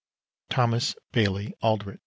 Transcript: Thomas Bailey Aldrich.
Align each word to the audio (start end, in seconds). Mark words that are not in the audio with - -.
Thomas 0.49 0.95
Bailey 1.11 1.53
Aldrich. 1.61 1.99